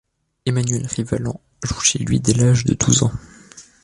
Emmanuel 0.47 0.87
Rivalan 0.87 1.39
joue 1.63 1.79
chez 1.81 1.99
lui 1.99 2.19
dès 2.19 2.33
l'âge 2.33 2.65
de 2.65 2.73
douze 2.73 3.03
ans. 3.03 3.11